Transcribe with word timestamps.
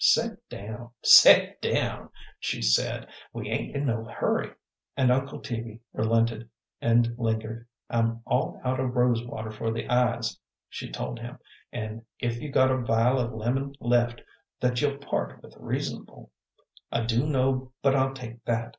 "Set 0.03 0.35
down, 0.49 0.89
set 1.03 1.61
down," 1.61 2.09
she 2.39 2.59
said. 2.59 3.05
"We 3.33 3.49
ain't 3.51 3.75
in 3.75 3.85
no 3.85 3.97
great 4.01 4.15
hurry;" 4.15 4.51
and 4.97 5.11
Uncle 5.11 5.39
Teaby 5.39 5.79
relented, 5.93 6.49
and 6.81 7.13
lingered. 7.19 7.67
"I'm 7.87 8.23
all 8.25 8.59
out 8.65 8.79
o' 8.79 8.85
rose 8.85 9.23
water 9.23 9.51
for 9.51 9.69
the 9.69 9.87
eyes," 9.87 10.39
she 10.67 10.89
told 10.91 11.19
him, 11.19 11.37
"an' 11.71 12.03
if 12.17 12.41
you've 12.41 12.51
got 12.55 12.71
a 12.71 12.77
vial 12.81 13.19
o' 13.19 13.25
lemon 13.27 13.75
left 13.79 14.23
that 14.59 14.81
you'll 14.81 14.97
part 14.97 15.43
with 15.43 15.55
reasonable, 15.59 16.31
I 16.91 17.05
do' 17.05 17.27
know 17.27 17.71
but 17.83 17.95
I'll 17.95 18.15
take 18.15 18.43
that. 18.45 18.69